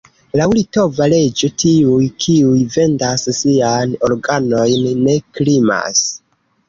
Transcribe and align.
Laŭ 0.39 0.45
litova 0.59 1.07
leĝo 1.11 1.49
tiuj, 1.63 2.07
kiuj 2.25 2.63
vendas 2.77 3.27
sian 3.41 3.93
organojn, 4.09 4.89
ne 5.07 5.15
krimas. 5.39 6.03